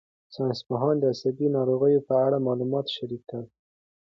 [0.33, 3.45] ساینسپوهان د عصبي ناروغیو په اړه معلومات شریک کړل.